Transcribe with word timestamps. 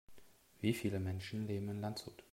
Wie 0.61 0.73
viele 0.73 0.99
Menschen 0.99 1.45
leben 1.45 1.69
in 1.69 1.79
Landshut? 1.79 2.23